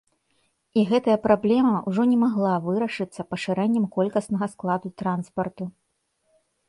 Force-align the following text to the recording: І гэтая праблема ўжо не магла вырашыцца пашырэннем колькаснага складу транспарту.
І 0.79 0.83
гэтая 0.91 1.17
праблема 1.25 1.81
ўжо 1.91 2.01
не 2.15 2.17
магла 2.23 2.53
вырашыцца 2.65 3.27
пашырэннем 3.35 3.85
колькаснага 3.99 4.45
складу 4.55 4.87
транспарту. 5.03 5.63